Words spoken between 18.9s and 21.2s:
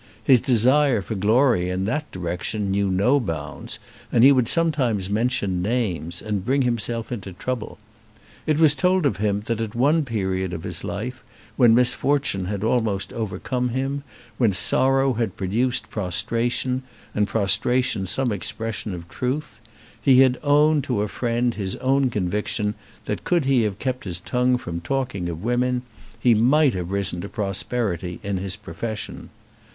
of truth, he had owned to a